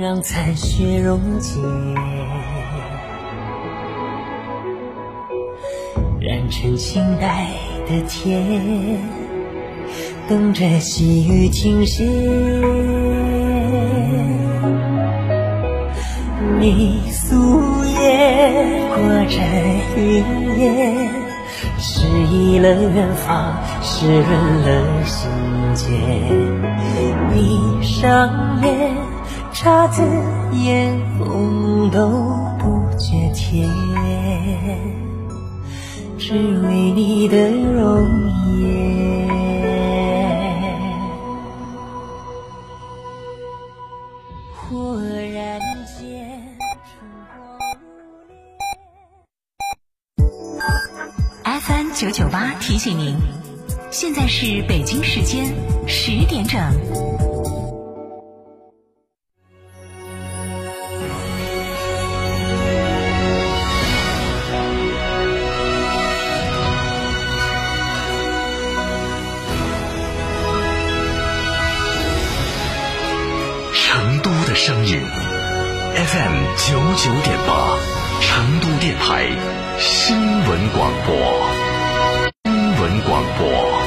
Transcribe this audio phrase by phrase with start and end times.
[0.00, 1.58] 让残雪溶解，
[6.20, 7.48] 染成清白
[7.86, 8.98] 的天，
[10.28, 12.04] 等着细雨停歇。
[16.58, 18.96] 你素颜裹
[19.28, 19.38] 着
[19.96, 20.24] 云
[20.58, 21.08] 烟，
[21.78, 24.24] 诗意了远方，湿润
[24.62, 25.28] 了心
[25.74, 25.90] 间。
[27.32, 28.94] 你上眼
[29.52, 30.02] 姹紫
[30.52, 32.08] 嫣红都
[32.58, 33.68] 不觉甜，
[36.18, 38.08] 只为你的容
[38.58, 39.28] 颜。
[44.56, 45.60] 忽然
[45.98, 48.28] 间，春光如
[51.44, 51.60] 烈。
[51.60, 53.16] FM 九九八提醒您，
[53.92, 55.52] 现在是北京时间
[55.86, 56.60] 十点整。
[73.74, 75.00] 成都的声音
[75.96, 77.76] ，FM 九九点八，
[78.20, 79.26] 成都电台
[79.80, 81.16] 新闻广播，
[82.44, 83.79] 新闻广播。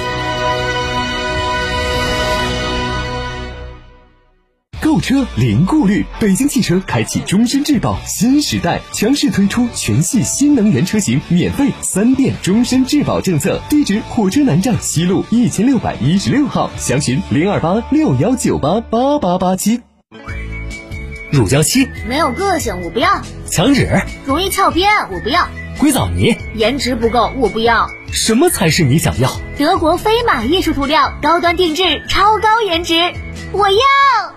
[4.93, 13.59] 购车零顾虑，北京汽车开启终身质保新时代，强势推出全系新能源车型免费三电终身质保政策。
[13.69, 19.81] 地址：火车南站西路一千六百一十六号，详询零二八六幺九八八八八七。
[21.31, 23.89] 乳胶漆、没有个性，我不要；墙纸、
[24.27, 25.47] 容易翘边，我不要；
[25.79, 27.89] 硅藻泥，颜值不够，我不要。
[28.11, 29.31] 什么才是你想要？
[29.57, 32.93] 德国飞马艺术涂料，高端定制，超高颜值，
[33.53, 34.32] 我要。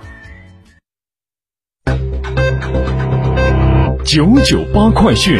[4.06, 5.36] 九九八快讯。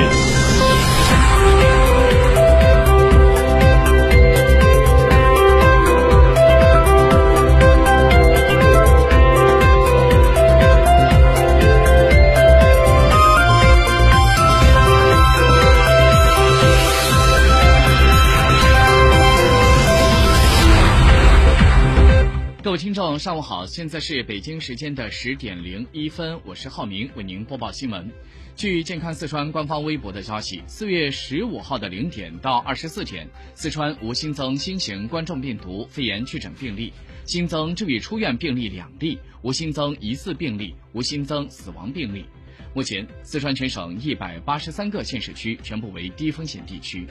[22.96, 23.66] 众，上午好！
[23.66, 28.10] 现在是北京时间的十点零一分，我是浩明，为您播报新闻。
[28.56, 36.90] 据健康四川官方微博的消息，四月十五号的零点到二十四点，四川无新增新型冠状病毒肺炎确诊病例，
[37.26, 42.24] 新增治愈出院病例两例，无新增疑似病例，无新增死亡病例。
[42.72, 47.06] 目前，四川全省一百八十三个县市区全部为低风险地区。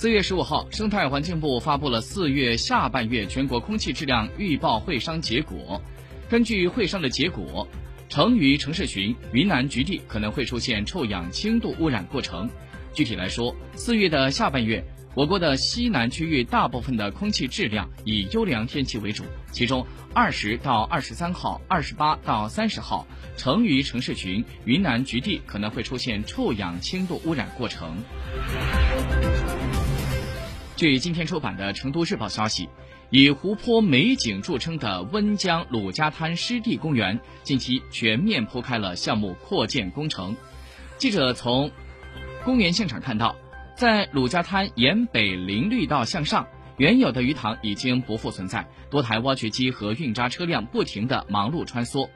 [0.00, 5.78] 四月十五号，生态环境部发布了四月下半月全国空气质量预报会商结果。
[6.26, 7.68] 根据会商的结果，
[8.08, 12.48] 成渝城市群、云南局地可能会出现臭氧轻度污染过程。
[12.94, 14.82] 具体来说，四月的下半月，
[15.16, 19.84] 我国的西南区域大部分的空气质量以优良天气为主，其中
[20.14, 23.04] 二十到二十三号、二十八到三十号，
[23.36, 27.96] 成渝城市群、云南局地可能会出现臭氧轻度污染过程。
[30.76, 32.68] 据今天出版的《成都日报》消息，
[33.10, 40.36] 以湖泊美景著称的温江鲁家滩湿地公园近期全面铺开了项目扩建工程。
[40.98, 41.72] 记者从
[42.44, 43.34] 公园现场看到，
[43.80, 46.46] 在鲁家滩沿北林绿道向上，
[46.76, 52.06] 原有的鱼塘已经不复存在，多台挖掘机和运渣车辆不停地忙碌穿梭。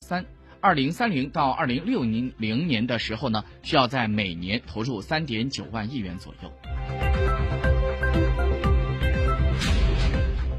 [0.00, 0.26] 三。
[0.60, 6.52] 二零三零到二零六零零年的时候呢，需要在每年投入三点九万亿元左右。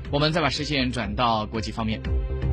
[0.10, 2.00] 我们再把视线转到国际方面，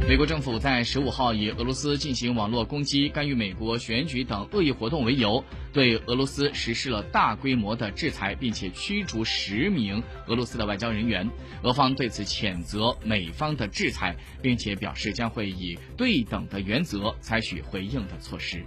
[0.08, 11.30] 美国政府在十五号以俄罗斯进行网络攻击、干预美国选举等恶意活动为由，对俄罗斯实施了大规模的制裁，并且驱逐十名俄罗斯的外交人员。
[11.62, 18.62] 俄方对此谴责美方的制裁，并且表示将会以对等的原则采取回应的措施。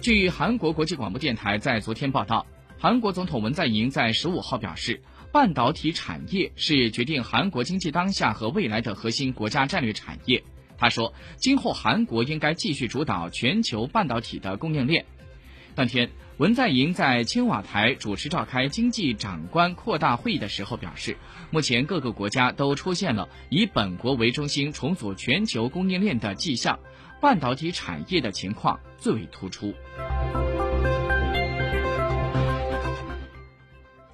[0.00, 2.46] 据韩国国际广播电台在昨天报道。
[2.82, 5.02] 韩国总统文在寅在十五号表示，
[5.32, 10.42] 半导体产业是决定韩国经济当下和未来的核心国家战略产业。
[10.76, 15.04] 他说，今后韩国应该继续主导全球半导体的供应链。
[15.74, 21.16] 当天，文在寅在青瓦台主持召开经济长官扩大会议的时候表示，
[21.50, 26.76] 目前各个国家都出现了以本国为中心重组全球供应链的迹象，
[27.20, 29.72] 半导体产业的情况最为突出。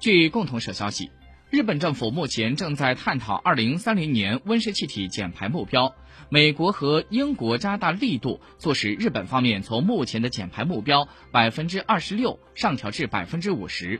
[0.07, 1.11] 据共同社消息，
[1.49, 5.95] 日本政府目前正在探讨2030年温室气体减排目标。
[6.29, 13.99] 美国和英国加大力度，促使日本方面从目前的减排目标百分之二十六上调至百分之五十。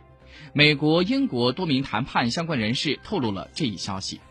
[0.54, 4.21] 美国、英国多名谈判相关人士透露了这一消息。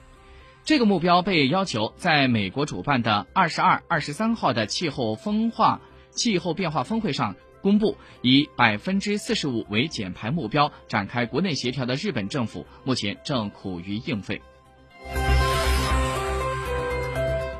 [0.64, 14.40] 这个目标被要求在美国主办的二十二、二十三号的气候风化、气候变化峰会上公布，以百分之四十五为减排目标展开国内协调的日本政府，目前正苦于应费。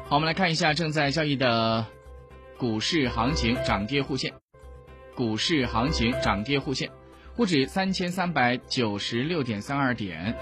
[0.09, 1.85] 好，我们来看一下正在交易的
[2.57, 4.33] 股市行情涨跌互现。
[5.15, 6.91] 股市行情涨跌互现，
[7.37, 10.35] 沪指三千三百九十六点三二点，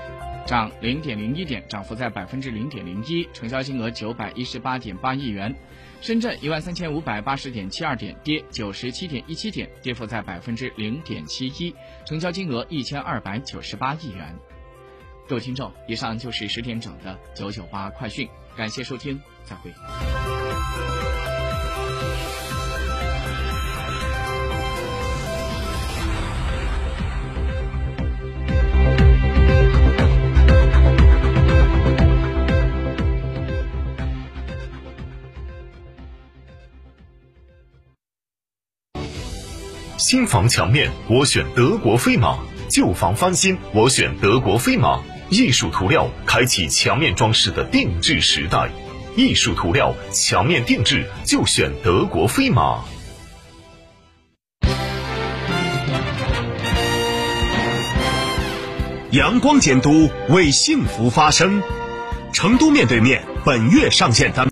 [0.46, 5.52] 涨零点零一点，涨幅在百分之零点零一，成交金额九百一十八点八亿元。
[6.00, 11.74] 深圳一万三千五百八十点七二点，跌九十七点一七点，跌幅在百分之零点七一，
[12.06, 14.32] 成交金额一千二百九十八亿元。
[15.26, 20.43] 各位听众，以上就是十点整的九九八快讯，感谢收听，再会。
[39.96, 42.36] 新房墙面，我选德国飞马。
[42.68, 48.68] 旧房翻新，我选德国飞马艺术涂料，开启墙面装饰的定制时代。
[49.16, 52.82] 艺术涂料墙面定制就选德国飞马。
[59.12, 61.62] 阳光监督为幸福发声，
[62.32, 64.42] 成都面对面本月上线单。